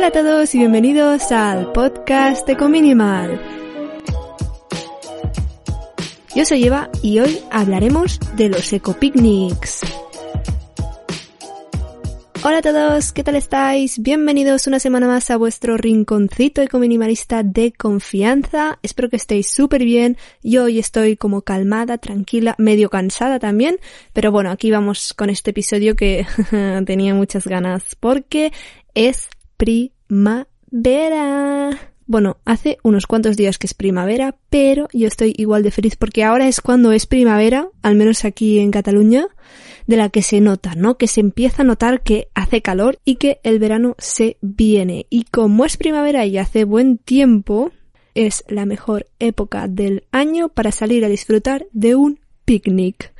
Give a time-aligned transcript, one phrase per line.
[0.00, 3.38] Hola a todos y bienvenidos al podcast de Cominimal.
[6.34, 9.82] Yo soy Eva y hoy hablaremos de los ecopicnics.
[12.42, 14.02] Hola a todos, ¿qué tal estáis?
[14.02, 18.78] Bienvenidos una semana más a vuestro rinconcito ecominimalista de confianza.
[18.82, 20.16] Espero que estéis súper bien.
[20.42, 23.78] Yo hoy estoy como calmada, tranquila, medio cansada también.
[24.14, 26.26] Pero bueno, aquí vamos con este episodio que
[26.86, 28.50] tenía muchas ganas porque
[28.94, 29.28] es
[29.60, 30.58] primavera.
[32.06, 36.24] Bueno, hace unos cuantos días que es primavera, pero yo estoy igual de feliz porque
[36.24, 39.28] ahora es cuando es primavera, al menos aquí en Cataluña,
[39.86, 40.96] de la que se nota, ¿no?
[40.96, 45.06] Que se empieza a notar que hace calor y que el verano se viene.
[45.10, 47.70] Y como es primavera y hace buen tiempo,
[48.14, 53.12] es la mejor época del año para salir a disfrutar de un picnic.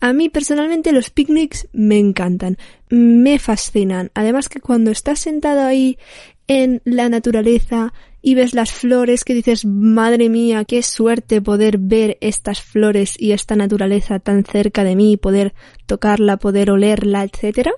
[0.00, 2.56] A mí personalmente los picnics me encantan,
[2.88, 4.10] me fascinan.
[4.14, 5.98] Además que cuando estás sentado ahí
[6.46, 12.16] en la naturaleza y ves las flores que dices, madre mía, qué suerte poder ver
[12.20, 15.54] estas flores y esta naturaleza tan cerca de mí, poder
[15.86, 17.72] tocarla, poder olerla, etcétera,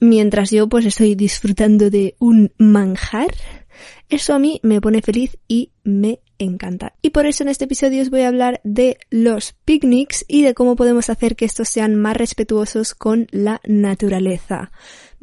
[0.00, 3.34] mientras yo pues estoy disfrutando de un manjar,
[4.08, 6.94] eso a mí me pone feliz y me encanta.
[7.02, 10.54] Y por eso en este episodio os voy a hablar de los picnics y de
[10.54, 14.70] cómo podemos hacer que estos sean más respetuosos con la naturaleza.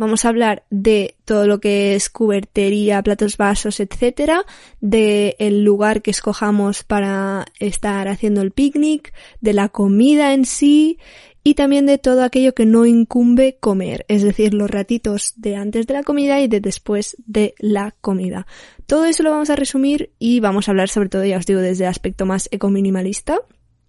[0.02, 4.45] Vamos a hablar de todo lo que es cubertería, platos, vasos, etcétera,
[4.79, 10.97] de el lugar que escojamos para estar haciendo el picnic, de la comida en sí
[11.44, 15.85] y también de todo aquello que no incumbe comer, es decir, los ratitos de antes
[15.85, 18.47] de la comida y de después de la comida.
[18.88, 21.59] Todo eso lo vamos a resumir y vamos a hablar sobre todo, ya os digo,
[21.59, 23.38] desde el aspecto más ecominimalista,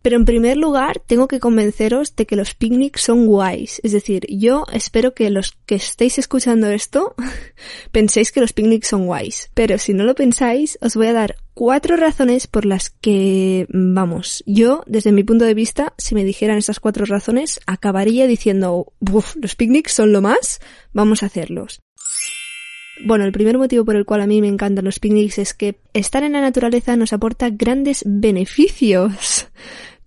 [0.03, 3.81] pero en primer lugar, tengo que convenceros de que los picnics son guays.
[3.85, 7.15] Es decir, yo espero que los que estéis escuchando esto
[7.93, 9.51] penséis que los picnics son guays.
[9.55, 14.43] Pero si no lo pensáis, os voy a dar cuatro razones por las que, vamos,
[14.47, 19.55] yo, desde mi punto de vista, si me dijeran esas cuatro razones, acabaría diciendo, los
[19.55, 20.61] picnics son lo más,
[20.93, 21.81] vamos a hacerlos.
[23.05, 25.81] Bueno, el primer motivo por el cual a mí me encantan los picnics es que
[25.93, 29.49] estar en la naturaleza nos aporta grandes beneficios.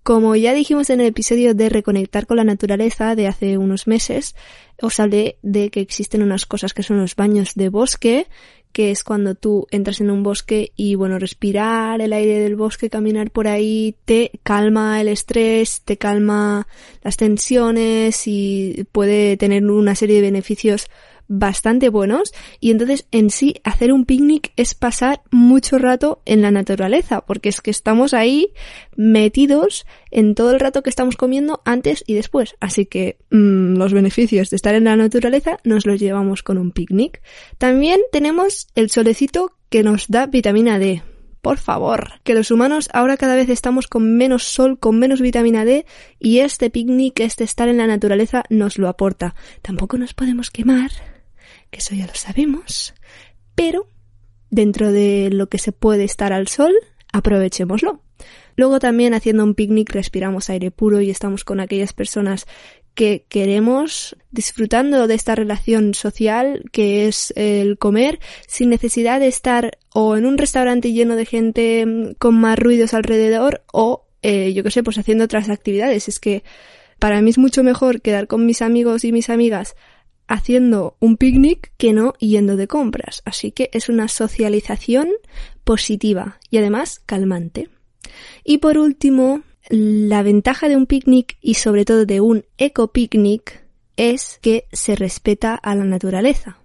[0.05, 4.35] Como ya dijimos en el episodio de reconectar con la naturaleza de hace unos meses,
[4.79, 8.27] os hablé de que existen unas cosas que son los baños de bosque,
[8.71, 12.91] que es cuando tú entras en un bosque y bueno, respirar el aire del bosque,
[12.91, 16.67] caminar por ahí, te calma el estrés, te calma
[17.01, 20.85] las tensiones y puede tener una serie de beneficios
[21.27, 26.51] bastante buenos y entonces en sí hacer un picnic es pasar mucho rato en la
[26.51, 28.53] naturaleza porque es que estamos ahí
[28.95, 32.55] metidos en todo el rato que estamos comiendo antes y después.
[32.59, 36.71] Así que mmm, los beneficios de estar en la naturaleza nos los llevamos con un
[36.71, 37.21] picnic.
[37.57, 41.03] También tenemos el solecito que nos da vitamina D.
[41.41, 45.63] Por favor, que los humanos ahora cada vez estamos con menos sol, con menos vitamina
[45.63, 45.85] D
[46.17, 49.35] y este picnic, este estar en la naturaleza nos lo aporta.
[49.61, 51.14] Tampoco nos podemos quemar, que
[51.79, 52.93] eso ya lo sabemos,
[53.55, 53.87] pero
[54.49, 56.73] dentro de lo que se puede estar al sol,
[57.11, 58.01] aprovechémoslo.
[58.55, 62.47] Luego también haciendo un picnic respiramos aire puro y estamos con aquellas personas
[62.93, 69.77] que queremos disfrutando de esta relación social que es el comer sin necesidad de estar
[69.93, 74.63] o en un restaurante lleno de gente mm, con más ruidos alrededor o eh, yo
[74.63, 76.43] que sé pues haciendo otras actividades es que
[76.97, 79.75] para mí es mucho mejor quedar con mis amigos y mis amigas
[80.27, 83.21] haciendo un picnic que no yendo de compras.
[83.25, 85.09] Así que es una socialización
[85.63, 87.69] positiva y además calmante.
[88.43, 93.63] Y por último, la ventaja de un picnic y sobre todo de un eco-picnic
[93.97, 96.59] es que se respeta a la naturaleza.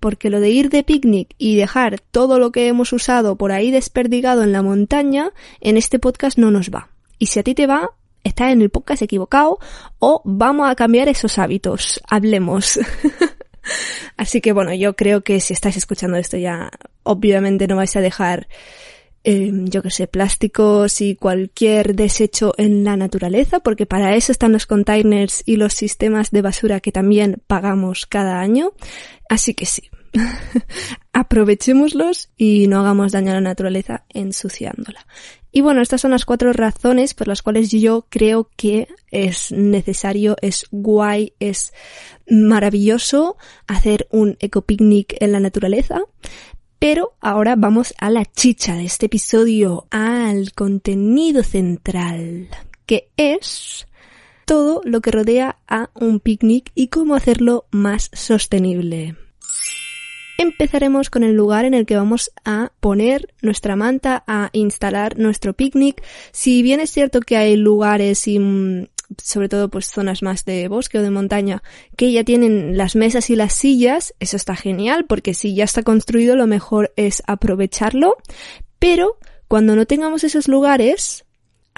[0.00, 3.70] Porque lo de ir de picnic y dejar todo lo que hemos usado por ahí
[3.70, 6.88] desperdigado en la montaña, en este podcast no nos va.
[7.18, 7.90] Y si a ti te va,
[8.24, 9.58] estás en el podcast equivocado
[9.98, 12.00] o vamos a cambiar esos hábitos.
[12.08, 12.78] Hablemos.
[14.16, 16.70] Así que bueno, yo creo que si estáis escuchando esto ya
[17.02, 18.48] obviamente no vais a dejar
[19.22, 24.52] em, yo que sé, plásticos y cualquier desecho en la naturaleza, porque para eso están
[24.52, 28.72] los containers y los sistemas de basura que también pagamos cada año.
[29.28, 29.90] Así que sí,
[31.12, 35.06] aprovechémoslos y no hagamos daño a la naturaleza ensuciándola.
[35.52, 40.36] Y bueno, estas son las cuatro razones por las cuales yo creo que es necesario,
[40.42, 41.72] es guay, es
[42.28, 43.36] maravilloso
[43.66, 46.02] hacer un ecopicnic en la naturaleza.
[46.78, 52.48] Pero ahora vamos a la chicha de este episodio, al contenido central,
[52.86, 53.86] que es
[54.46, 59.16] todo lo que rodea a un picnic y cómo hacerlo más sostenible.
[60.40, 65.52] Empezaremos con el lugar en el que vamos a poner nuestra manta, a instalar nuestro
[65.52, 66.02] picnic.
[66.32, 68.86] Si bien es cierto que hay lugares y mm,
[69.22, 71.62] sobre todo pues zonas más de bosque o de montaña
[71.94, 75.82] que ya tienen las mesas y las sillas, eso está genial porque si ya está
[75.82, 78.16] construido lo mejor es aprovecharlo,
[78.78, 81.26] pero cuando no tengamos esos lugares,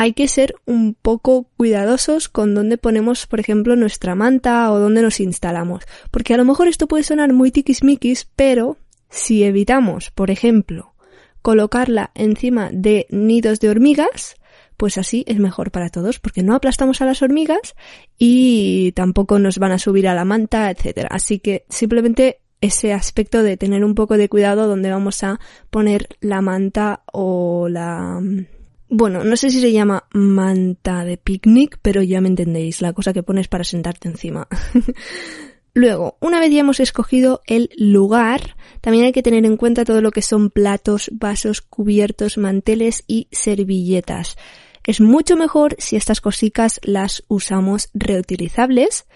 [0.02, 5.00] hay que ser un poco cuidadosos con dónde ponemos, por ejemplo, nuestra manta o dónde
[5.00, 5.84] nos instalamos.
[6.10, 8.78] Porque a lo mejor esto puede sonar muy tiquismiquis, pero
[9.10, 10.92] si evitamos, por ejemplo,
[11.40, 14.34] colocarla encima de nidos de hormigas,
[14.76, 17.76] pues así es mejor para todos, porque no aplastamos a las hormigas
[18.18, 21.06] y tampoco nos van a subir a la manta, etc.
[21.10, 25.38] Así que simplemente ese aspecto de tener un poco de cuidado donde vamos a
[25.70, 28.20] poner la manta o la
[28.94, 33.14] bueno, no sé si se llama manta de picnic, pero ya me entendéis, la cosa
[33.14, 34.46] que pones para sentarte encima.
[35.72, 40.02] Luego, una vez ya hemos escogido el lugar, también hay que tener en cuenta todo
[40.02, 44.36] lo que son platos, vasos, cubiertos, manteles y servilletas.
[44.84, 49.06] Es mucho mejor si estas cositas las usamos reutilizables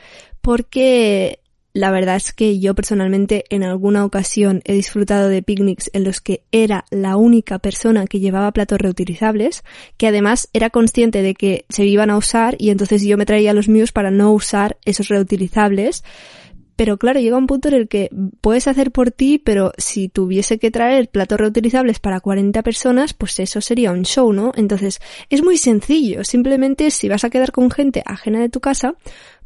[0.41, 1.41] porque
[1.77, 6.23] la verdad es que yo personalmente en alguna ocasión he disfrutado de picnics en los
[6.23, 9.63] que era la única persona que llevaba platos reutilizables,
[9.99, 13.53] que además era consciente de que se iban a usar y entonces yo me traía
[13.53, 16.03] los míos para no usar esos reutilizables.
[16.77, 18.09] Pero claro, llega un punto en el que
[18.41, 23.39] puedes hacer por ti, pero si tuviese que traer platos reutilizables para 40 personas, pues
[23.39, 24.53] eso sería un show, ¿no?
[24.57, 24.99] Entonces,
[25.29, 26.25] es muy sencillo.
[26.25, 28.95] Simplemente si vas a quedar con gente ajena de tu casa,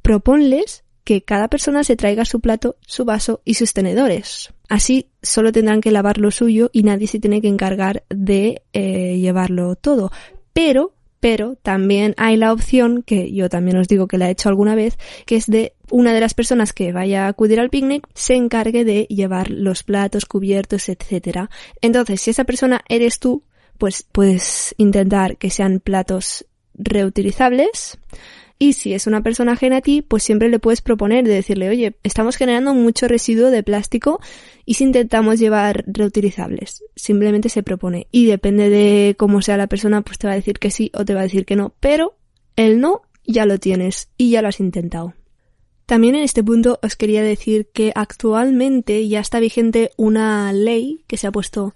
[0.00, 4.55] proponles que cada persona se traiga su plato, su vaso y sus tenedores.
[4.69, 9.19] Así solo tendrán que lavar lo suyo y nadie se tiene que encargar de eh,
[9.19, 10.12] llevarlo todo.
[10.53, 14.49] Pero, pero también hay la opción, que yo también os digo que la he hecho
[14.49, 18.07] alguna vez, que es de una de las personas que vaya a acudir al picnic
[18.15, 21.49] se encargue de llevar los platos, cubiertos, etc.
[21.83, 23.43] Entonces, si esa persona eres tú,
[23.79, 27.99] pues puedes intentar que sean platos reutilizables
[28.62, 31.71] y si es una persona ajena a ti, pues siempre le puedes proponer de decirle,
[31.71, 34.21] oye, estamos generando mucho residuo de plástico
[34.67, 36.85] y si intentamos llevar reutilizables.
[36.95, 38.07] Simplemente se propone.
[38.12, 41.07] Y depende de cómo sea la persona, pues te va a decir que sí o
[41.07, 41.73] te va a decir que no.
[41.81, 42.19] Pero
[42.55, 45.15] el no ya lo tienes y ya lo has intentado.
[45.87, 51.17] También en este punto os quería decir que actualmente ya está vigente una ley que
[51.17, 51.73] se ha puesto,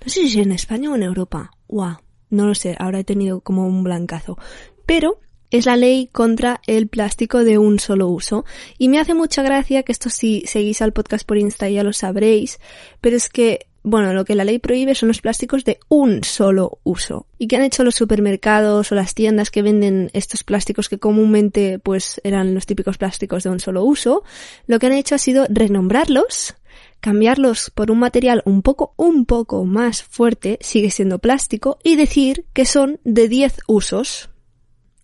[0.00, 1.50] no sé si es en España o en Europa.
[1.66, 1.96] Wow,
[2.30, 4.38] no lo sé, ahora he tenido como un blancazo.
[4.86, 5.18] Pero
[5.50, 8.44] es la ley contra el plástico de un solo uso.
[8.78, 11.92] Y me hace mucha gracia que esto si seguís al podcast por Insta ya lo
[11.92, 12.58] sabréis,
[13.00, 16.78] pero es que bueno, lo que la ley prohíbe son los plásticos de un solo
[16.84, 17.26] uso.
[17.38, 21.78] ¿Y qué han hecho los supermercados o las tiendas que venden estos plásticos que comúnmente
[21.78, 24.22] pues eran los típicos plásticos de un solo uso?
[24.66, 26.56] Lo que han hecho ha sido renombrarlos,
[27.00, 32.44] cambiarlos por un material un poco, un poco más fuerte, sigue siendo plástico, y decir
[32.52, 34.29] que son de 10 usos.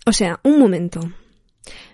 [0.08, 1.00] O sea, un momento.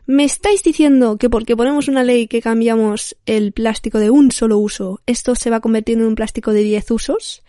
[0.05, 4.59] ¿Me estáis diciendo que porque ponemos una ley que cambiamos el plástico de un solo
[4.59, 7.43] uso, esto se va a convertir en un plástico de 10 usos?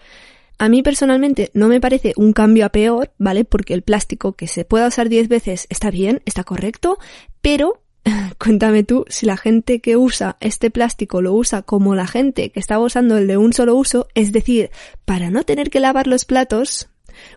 [0.58, 3.44] A mí personalmente no me parece un cambio a peor, ¿vale?
[3.44, 6.98] Porque el plástico que se pueda usar 10 veces está bien, está correcto,
[7.42, 7.82] pero
[8.40, 12.62] cuéntame tú si la gente que usa este plástico lo usa como la gente que
[12.62, 14.72] estaba usando el de un solo uso, es decir,
[15.04, 16.88] para no tener que lavar los platos,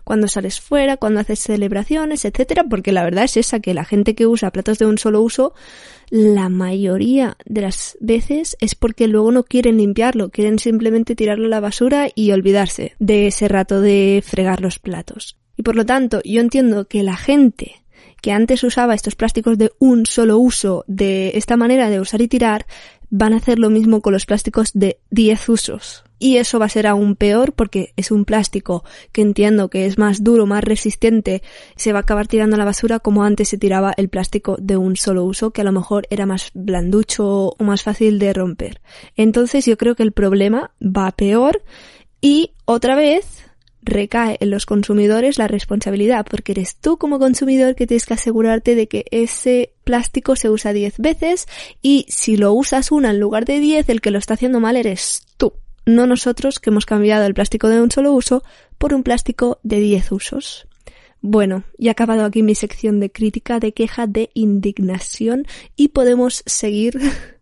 [0.03, 4.15] cuando sales fuera, cuando haces celebraciones, etcétera, porque la verdad es esa que la gente
[4.15, 5.53] que usa platos de un solo uso,
[6.09, 11.49] la mayoría de las veces es porque luego no quieren limpiarlo, quieren simplemente tirarlo a
[11.49, 15.37] la basura y olvidarse de ese rato de fregar los platos.
[15.57, 17.75] Y por lo tanto, yo entiendo que la gente
[18.21, 22.27] que antes usaba estos plásticos de un solo uso, de esta manera de usar y
[22.27, 22.65] tirar,
[23.09, 26.03] van a hacer lo mismo con los plásticos de 10 usos.
[26.19, 29.97] Y eso va a ser aún peor porque es un plástico que entiendo que es
[29.97, 31.43] más duro, más resistente,
[31.75, 34.77] se va a acabar tirando a la basura como antes se tiraba el plástico de
[34.77, 38.81] un solo uso, que a lo mejor era más blanducho o más fácil de romper.
[39.15, 41.61] Entonces yo creo que el problema va peor
[42.21, 43.43] y otra vez
[43.87, 48.75] recae en los consumidores la responsabilidad, porque eres tú como consumidor que tienes que asegurarte
[48.75, 51.47] de que ese plástico se usa 10 veces
[51.81, 54.75] y si lo usas una en lugar de 10, el que lo está haciendo mal
[54.75, 55.26] eres
[55.87, 58.43] no nosotros que hemos cambiado el plástico de un solo uso
[58.77, 60.67] por un plástico de 10 usos.
[61.21, 66.99] Bueno, y acabado aquí mi sección de crítica, de queja, de indignación y podemos seguir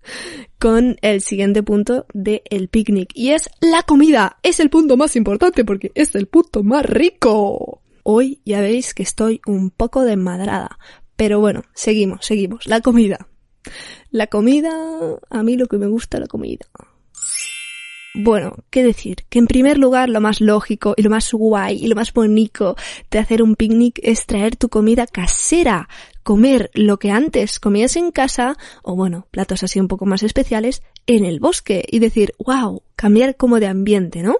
[0.60, 4.38] con el siguiente punto del el picnic y es la comida.
[4.44, 7.82] Es el punto más importante porque es el punto más rico.
[8.04, 10.78] Hoy ya veis que estoy un poco desmadrada,
[11.16, 12.68] pero bueno, seguimos, seguimos.
[12.68, 13.28] La comida.
[14.12, 14.72] La comida,
[15.30, 16.68] a mí lo que me gusta la comida.
[18.18, 19.26] Bueno, ¿qué decir?
[19.30, 22.78] Que en primer lugar lo más lógico y lo más guay y lo más bonito
[23.12, 25.90] de hacer un picnic es traer tu comida casera,
[26.26, 30.82] comer lo que antes comías en casa, o bueno, platos así un poco más especiales,
[31.06, 34.38] en el bosque y decir, wow, cambiar como de ambiente, ¿no?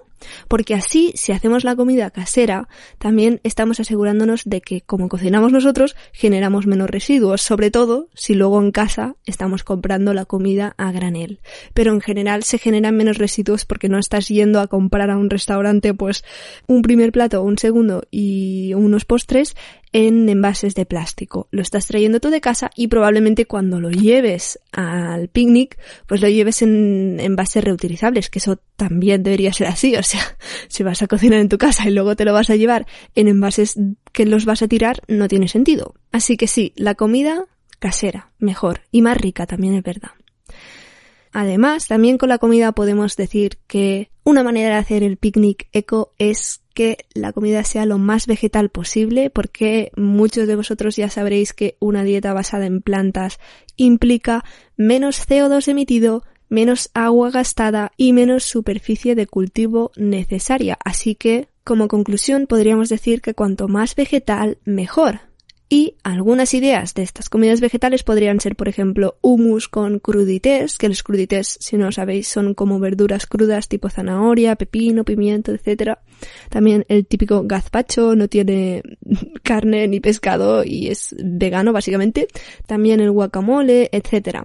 [0.48, 5.94] Porque así, si hacemos la comida casera, también estamos asegurándonos de que, como cocinamos nosotros,
[6.12, 11.38] generamos menos residuos, sobre todo si luego en casa estamos comprando la comida a granel.
[11.74, 15.30] Pero en general se generan menos residuos porque no estás yendo a comprar a un
[15.30, 16.24] restaurante pues
[16.66, 19.54] un primer plato, un segundo y unos postres
[19.96, 21.48] en envases de plástico.
[21.50, 26.28] Lo estás trayendo tú de casa y probablemente cuando lo lleves al picnic, pues lo
[26.28, 29.96] lleves en envases reutilizables, que eso también debería ser así.
[29.96, 30.20] O sea,
[30.68, 33.28] si vas a cocinar en tu casa y luego te lo vas a llevar en
[33.28, 33.78] envases
[34.12, 35.94] que los vas a tirar, no tiene sentido.
[36.12, 37.46] Así que sí, la comida
[37.78, 40.10] casera, mejor y más rica también es verdad.
[41.38, 46.14] Además, también con la comida podemos decir que una manera de hacer el picnic eco
[46.16, 51.52] es que la comida sea lo más vegetal posible, porque muchos de vosotros ya sabréis
[51.52, 53.38] que una dieta basada en plantas
[53.76, 54.46] implica
[54.78, 60.78] menos CO2 emitido, menos agua gastada y menos superficie de cultivo necesaria.
[60.86, 65.20] Así que, como conclusión, podríamos decir que cuanto más vegetal, mejor.
[65.68, 70.88] Y algunas ideas de estas comidas vegetales podrían ser, por ejemplo, humus con crudités, que
[70.88, 75.98] los crudités, si no lo sabéis, son como verduras crudas tipo zanahoria, pepino, pimiento, etc.
[76.50, 78.82] También el típico gazpacho no tiene
[79.42, 82.28] carne ni pescado y es vegano básicamente.
[82.66, 84.44] También el guacamole, etc.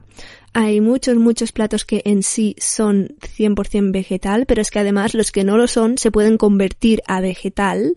[0.53, 5.31] Hay muchos, muchos platos que en sí son 100% vegetal, pero es que además los
[5.31, 7.95] que no lo son se pueden convertir a vegetal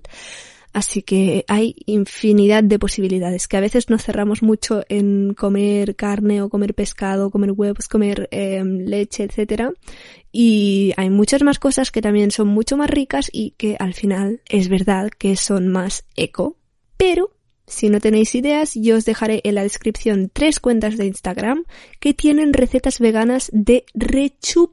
[0.75, 6.43] Así que hay infinidad de posibilidades, que a veces nos cerramos mucho en comer carne
[6.43, 9.73] o comer pescado, comer huevos, comer em, leche, etcétera.
[10.33, 14.43] Y hay muchas más cosas que también son mucho más ricas y que al final
[14.49, 16.57] es verdad que son más eco.
[16.97, 17.31] Pero
[17.69, 21.67] si no tenéis ideas, yo os dejaré en la descripción tres cuentas de Instagram
[22.01, 24.73] que tienen recetas veganas de rechup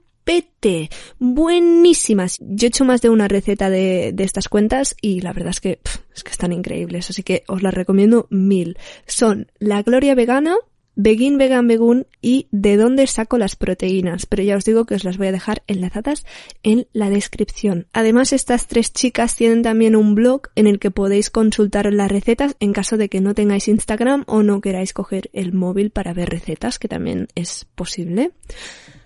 [1.19, 2.38] Buenísimas.
[2.39, 5.79] Yo he hecho más de una receta de, estas cuentas y la verdad es que,
[6.15, 8.77] es que están increíbles, así que os las recomiendo mil.
[9.07, 10.55] Son La Gloria Vegana,
[10.95, 15.03] Begin Vegan Vegun y de dónde saco las proteínas, pero ya os digo que os
[15.03, 16.25] las voy a dejar enlazadas
[16.63, 17.88] en la descripción.
[17.93, 22.55] Además, estas tres chicas tienen también un blog en el que podéis consultar las recetas
[22.60, 26.29] en caso de que no tengáis Instagram o no queráis coger el móvil para ver
[26.29, 28.31] recetas, que también es posible.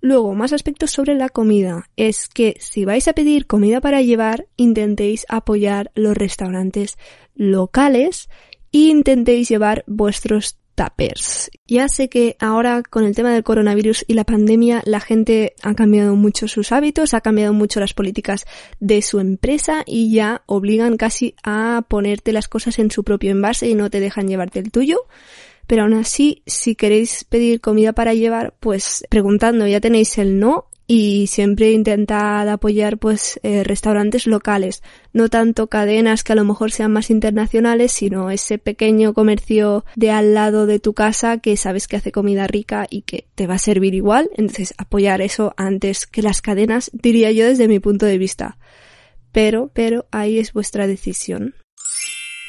[0.02, 1.90] Luego, más aspectos sobre la comida.
[1.96, 6.98] Es que si vais a pedir comida para llevar, intentéis apoyar los restaurantes
[7.36, 8.30] locales
[8.72, 11.50] e intentéis llevar vuestros tuppers.
[11.68, 15.74] Ya sé que ahora con el tema del coronavirus y la pandemia la gente ha
[15.74, 18.46] cambiado mucho sus hábitos, ha cambiado mucho las políticas
[18.80, 23.68] de su empresa y ya obligan casi a ponerte las cosas en su propio envase
[23.68, 25.00] y no te dejan llevarte el tuyo.
[25.68, 30.68] Pero aún así, si queréis pedir comida para llevar, pues preguntando, ya tenéis el no
[30.88, 36.72] y siempre intentad apoyar pues eh, restaurantes locales, no tanto cadenas que a lo mejor
[36.72, 41.88] sean más internacionales, sino ese pequeño comercio de al lado de tu casa que sabes
[41.88, 46.06] que hace comida rica y que te va a servir igual, entonces apoyar eso antes
[46.06, 48.58] que las cadenas, diría yo desde mi punto de vista.
[49.32, 51.56] Pero, pero ahí es vuestra decisión.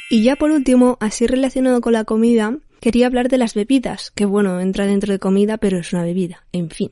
[0.09, 4.23] Y ya por último, así relacionado con la comida, Quería hablar de las bebidas, que
[4.23, 6.45] bueno, entra dentro de comida, pero es una bebida.
[6.53, 6.89] En fin.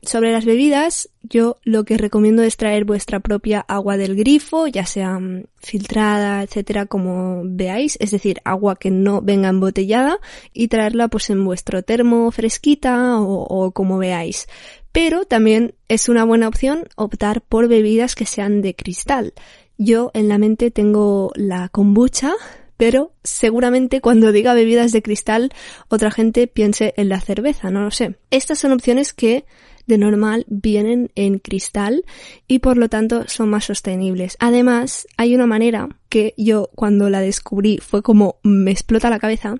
[0.00, 4.86] Sobre las bebidas, yo lo que recomiendo es traer vuestra propia agua del grifo, ya
[4.86, 10.20] sea mm, filtrada, etcétera, como veáis, es decir, agua que no venga embotellada
[10.52, 14.46] y traerla pues en vuestro termo fresquita o, o como veáis.
[14.92, 19.32] Pero también es una buena opción optar por bebidas que sean de cristal.
[19.76, 22.32] Yo en la mente tengo la kombucha,
[22.82, 25.52] pero seguramente cuando diga bebidas de cristal
[25.86, 28.16] otra gente piense en la cerveza, no lo sé.
[28.32, 29.44] Estas son opciones que
[29.86, 32.04] de normal vienen en cristal
[32.48, 34.36] y por lo tanto son más sostenibles.
[34.40, 39.54] Además, hay una manera que yo cuando la descubrí fue como me explota la cabeza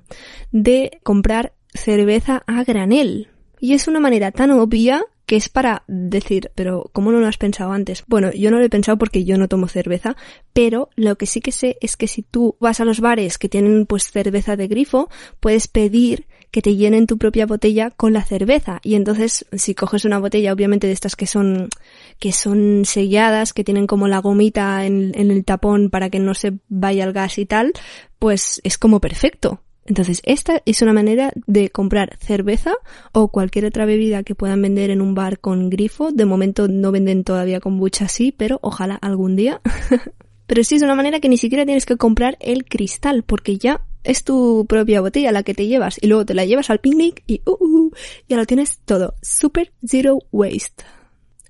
[0.51, 3.29] de comprar cerveza a granel.
[3.61, 7.39] Y es una manera tan obvia que es para decir, pero ¿cómo no lo has
[7.39, 8.05] pensado antes?
[8.07, 10.15] Bueno, yo no lo he pensado porque yo no tomo cerveza,
[10.53, 13.49] pero lo que sí que sé es que si tú vas a los bares que
[13.49, 15.09] tienen pues cerveza de grifo,
[15.41, 18.81] puedes pedir que te llenen tu propia botella con la cerveza.
[18.83, 21.71] Y entonces, si coges una botella, obviamente de estas que son,
[22.19, 26.35] que son selladas, que tienen como la gomita en, en el tapón para que no
[26.35, 27.73] se vaya el gas y tal,
[28.19, 29.63] pues es como perfecto.
[29.85, 32.73] Entonces, esta es una manera de comprar cerveza
[33.13, 36.13] o cualquier otra bebida que puedan vender en un bar con grifo.
[36.13, 39.61] De momento no venden todavía con bucha así, pero ojalá algún día.
[40.47, 43.83] pero sí es una manera que ni siquiera tienes que comprar el cristal, porque ya
[44.05, 47.23] es tu propia botella la que te llevas y luego te la llevas al picnic
[47.27, 47.93] y uh, uh,
[48.29, 49.15] ya lo tienes todo.
[49.21, 50.85] Super zero waste.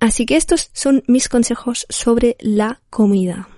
[0.01, 3.49] Así que estos son mis consejos sobre la comida.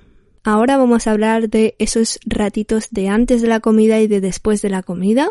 [0.47, 4.61] Ahora vamos a hablar de esos ratitos de antes de la comida y de después
[4.61, 5.31] de la comida,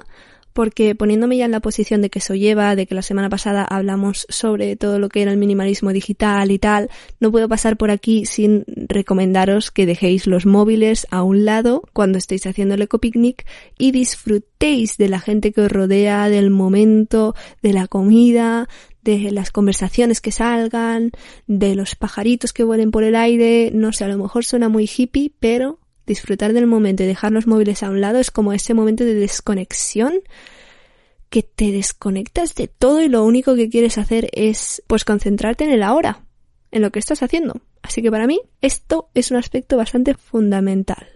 [0.54, 3.64] porque poniéndome ya en la posición de que eso lleva, de que la semana pasada
[3.64, 6.90] hablamos sobre todo lo que era el minimalismo digital y tal,
[7.20, 12.18] no puedo pasar por aquí sin recomendaros que dejéis los móviles a un lado cuando
[12.18, 13.46] estéis haciendo el ecopicnic
[13.78, 18.68] y disfrutéis de la gente que os rodea, del momento, de la comida,
[19.04, 21.12] de las conversaciones que salgan,
[21.48, 24.90] de los pajaritos que vuelen por el aire, no sé, a lo mejor suena muy
[24.94, 28.74] hippie, pero disfrutar del momento y dejar los móviles a un lado es como ese
[28.74, 30.14] momento de desconexión
[31.30, 35.72] que te desconectas de todo y lo único que quieres hacer es pues concentrarte en
[35.72, 36.26] el ahora,
[36.72, 37.62] en lo que estás haciendo.
[37.82, 41.13] Así que para mí esto es un aspecto bastante fundamental.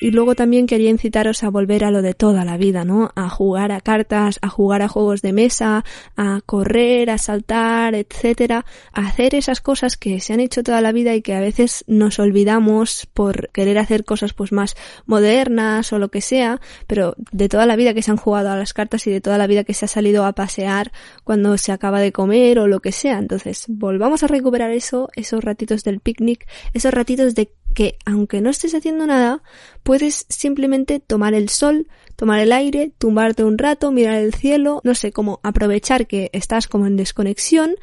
[0.00, 3.10] Y luego también quería incitaros a volver a lo de toda la vida, ¿no?
[3.16, 5.84] A jugar a cartas, a jugar a juegos de mesa,
[6.16, 10.92] a correr, a saltar, etcétera, a hacer esas cosas que se han hecho toda la
[10.92, 15.98] vida y que a veces nos olvidamos por querer hacer cosas pues más modernas o
[15.98, 19.06] lo que sea, pero de toda la vida que se han jugado a las cartas
[19.06, 20.92] y de toda la vida que se ha salido a pasear
[21.24, 23.18] cuando se acaba de comer o lo que sea.
[23.18, 28.50] Entonces, volvamos a recuperar eso, esos ratitos del picnic, esos ratitos de que aunque no
[28.50, 29.42] estés haciendo nada,
[29.82, 34.94] puedes simplemente tomar el sol, tomar el aire, tumbarte un rato, mirar el cielo, no
[34.94, 37.76] sé, como aprovechar que estás como en desconexión,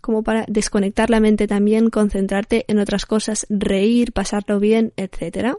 [0.00, 5.56] como para desconectar la mente también, concentrarte en otras cosas, reír, pasarlo bien, etc.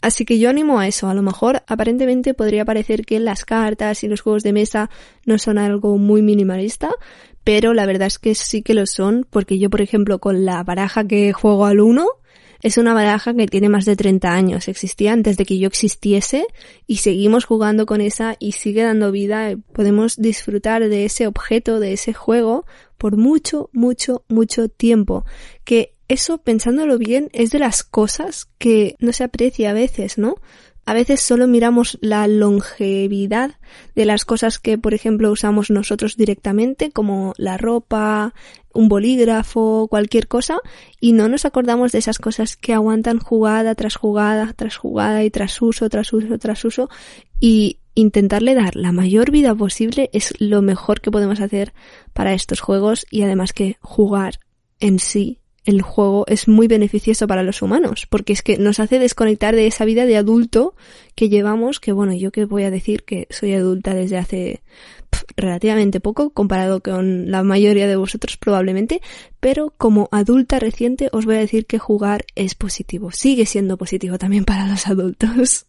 [0.00, 1.08] Así que yo animo a eso.
[1.08, 4.90] A lo mejor aparentemente podría parecer que las cartas y los juegos de mesa
[5.26, 6.90] no son algo muy minimalista,
[7.44, 10.62] pero la verdad es que sí que lo son, porque yo, por ejemplo, con la
[10.62, 12.06] baraja que juego al uno,
[12.62, 16.46] es una baraja que tiene más de 30 años, existía antes de que yo existiese
[16.86, 19.56] y seguimos jugando con esa y sigue dando vida.
[19.72, 22.66] Podemos disfrutar de ese objeto, de ese juego
[22.98, 25.24] por mucho, mucho, mucho tiempo.
[25.64, 30.36] Que eso, pensándolo bien, es de las cosas que no se aprecia a veces, ¿no?
[30.84, 33.52] A veces solo miramos la longevidad
[33.94, 38.34] de las cosas que, por ejemplo, usamos nosotros directamente, como la ropa,
[38.72, 40.58] un bolígrafo, cualquier cosa,
[41.00, 45.30] y no nos acordamos de esas cosas que aguantan jugada tras jugada, tras jugada y
[45.30, 46.88] tras uso, tras uso, tras uso,
[47.38, 51.72] y intentarle dar la mayor vida posible es lo mejor que podemos hacer
[52.12, 54.40] para estos juegos y además que jugar
[54.78, 55.40] en sí
[55.70, 59.66] el juego es muy beneficioso para los humanos, porque es que nos hace desconectar de
[59.66, 60.74] esa vida de adulto
[61.14, 64.62] que llevamos, que bueno, yo que voy a decir que soy adulta desde hace
[65.36, 69.00] relativamente poco, comparado con la mayoría de vosotros probablemente,
[69.40, 74.18] pero como adulta reciente os voy a decir que jugar es positivo, sigue siendo positivo
[74.18, 75.66] también para los adultos.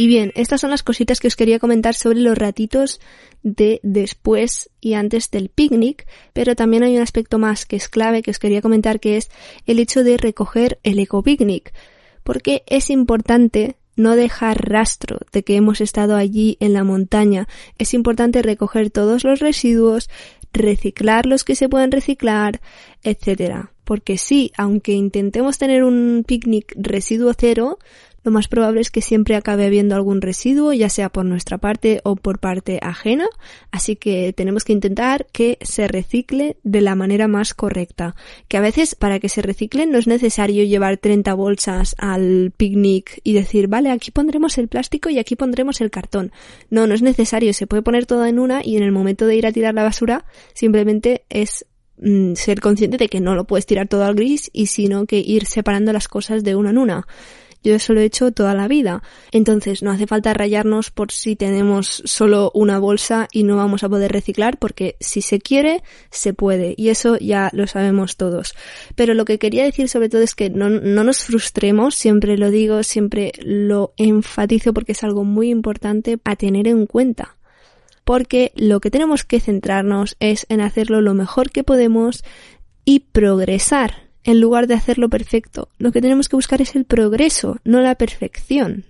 [0.00, 3.02] Y bien, estas son las cositas que os quería comentar sobre los ratitos
[3.42, 8.22] de después y antes del picnic, pero también hay un aspecto más que es clave
[8.22, 9.30] que os quería comentar que es
[9.66, 11.74] el hecho de recoger el ecopicnic,
[12.22, 17.46] porque es importante no dejar rastro de que hemos estado allí en la montaña.
[17.76, 20.08] Es importante recoger todos los residuos,
[20.54, 22.62] reciclar los que se puedan reciclar,
[23.02, 23.72] etcétera.
[23.84, 27.78] Porque sí, aunque intentemos tener un picnic residuo cero,
[28.22, 32.00] lo más probable es que siempre acabe habiendo algún residuo, ya sea por nuestra parte
[32.04, 33.26] o por parte ajena,
[33.70, 38.14] así que tenemos que intentar que se recicle de la manera más correcta.
[38.48, 43.20] Que a veces para que se recicle no es necesario llevar 30 bolsas al picnic
[43.24, 46.32] y decir, vale, aquí pondremos el plástico y aquí pondremos el cartón.
[46.68, 49.36] No, no es necesario, se puede poner todo en una y en el momento de
[49.36, 51.64] ir a tirar la basura simplemente es
[51.98, 55.18] mm, ser consciente de que no lo puedes tirar todo al gris y sino que
[55.18, 57.06] ir separando las cosas de una en una
[57.62, 59.02] Yo eso lo he hecho toda la vida.
[59.32, 63.88] Entonces no hace falta rayarnos por si tenemos solo una bolsa y no vamos a
[63.88, 66.74] poder reciclar porque si se quiere, se puede.
[66.76, 68.54] Y eso ya lo sabemos todos.
[68.94, 72.50] Pero lo que quería decir sobre todo es que no, no nos frustremos, siempre lo
[72.50, 77.36] digo, siempre lo enfatizo porque es algo muy importante a tener en cuenta
[78.04, 82.24] porque lo que tenemos que centrarnos es en hacerlo lo mejor que podemos
[82.84, 85.68] y progresar en lugar de hacerlo perfecto.
[85.78, 88.84] Lo que tenemos que buscar es el progreso, no la perfección.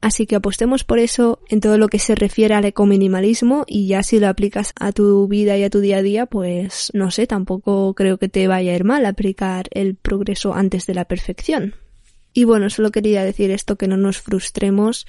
[0.00, 4.02] Así que apostemos por eso en todo lo que se refiere al ecominimalismo y ya
[4.02, 7.26] si lo aplicas a tu vida y a tu día a día, pues no sé,
[7.26, 11.74] tampoco creo que te vaya a ir mal aplicar el progreso antes de la perfección.
[12.32, 15.06] Y bueno, solo quería decir esto, que no nos frustremos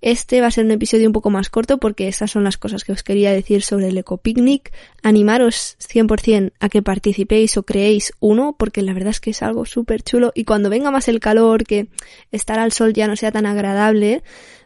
[0.00, 2.84] este va a ser un episodio un poco más corto porque estas son las cosas
[2.84, 4.72] que os quería decir sobre el Ecopicnic.
[5.02, 9.64] Animaros 100% a que participéis o creéis uno porque la verdad es que es algo
[9.64, 11.88] súper chulo y cuando venga más el calor, que
[12.30, 14.22] estar al sol ya no sea tan agradable,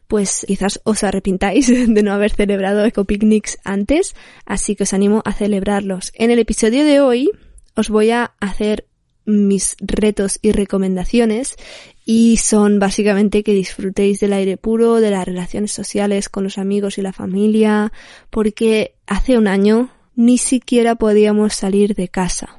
[0.07, 4.15] pues quizás os arrepintáis de no haber celebrado Ecopicnics antes,
[4.45, 6.13] así que os animo a celebrarlos.
[6.15, 7.31] En el episodio de hoy
[7.75, 8.87] os voy a hacer
[9.25, 11.57] mis retos y recomendaciones
[12.05, 16.99] y son básicamente que disfrutéis del aire puro, de las relaciones sociales con los amigos
[16.99, 17.93] y la familia,
[18.31, 22.59] porque hace un año ni siquiera podíamos salir de casa.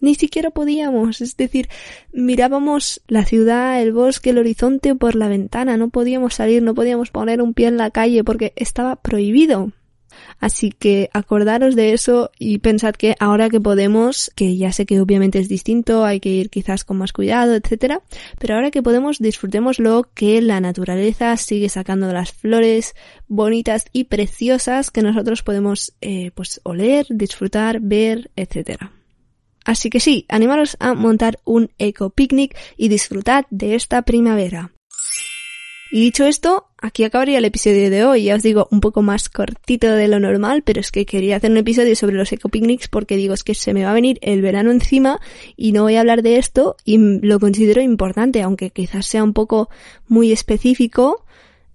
[0.00, 1.68] Ni siquiera podíamos, es decir,
[2.12, 7.10] mirábamos la ciudad, el bosque, el horizonte por la ventana, no podíamos salir, no podíamos
[7.10, 9.72] poner un pie en la calle porque estaba prohibido.
[10.40, 15.00] Así que acordaros de eso y pensad que ahora que podemos, que ya sé que
[15.00, 18.02] obviamente es distinto, hay que ir quizás con más cuidado, etcétera,
[18.38, 22.94] pero ahora que podemos disfrutémoslo que la naturaleza sigue sacando las flores
[23.28, 28.92] bonitas y preciosas que nosotros podemos eh, pues oler, disfrutar, ver, etcétera.
[29.64, 34.72] Así que sí, animaros a montar un eco picnic y disfrutad de esta primavera.
[35.90, 38.24] Y dicho esto, aquí acabaría el episodio de hoy.
[38.24, 41.50] Ya os digo, un poco más cortito de lo normal, pero es que quería hacer
[41.50, 44.42] un episodio sobre los ecopicnics porque digo, es que se me va a venir el
[44.42, 45.18] verano encima
[45.56, 49.32] y no voy a hablar de esto y lo considero importante, aunque quizás sea un
[49.32, 49.70] poco
[50.08, 51.24] muy específico.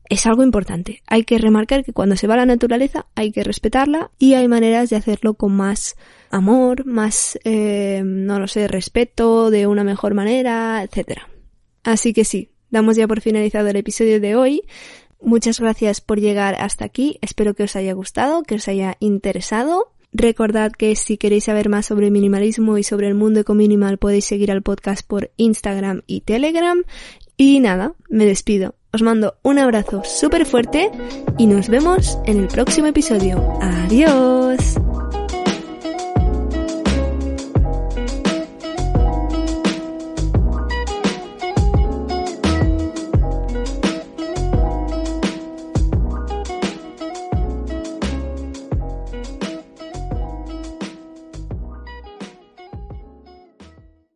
[0.05, 1.01] Es algo importante.
[1.07, 4.47] Hay que remarcar que cuando se va a la naturaleza hay que respetarla y hay
[4.47, 5.95] maneras de hacerlo con más
[6.31, 11.29] amor, más, eh, no lo sé, respeto, de una mejor manera, etcétera.
[11.83, 14.63] Así que sí, Damos ya por finalizado el episodio de hoy.
[15.21, 17.17] Muchas gracias por llegar hasta aquí.
[17.21, 19.91] Espero que os haya gustado, que os haya interesado.
[20.11, 24.51] Recordad que si queréis saber más sobre minimalismo y sobre el mundo ecominimal podéis seguir
[24.51, 26.83] al podcast por Instagram y Telegram.
[27.37, 28.75] Y nada, me despido.
[28.91, 30.89] Os mando un abrazo súper fuerte
[31.37, 33.37] y nos vemos en el próximo episodio.
[33.61, 34.75] Adiós.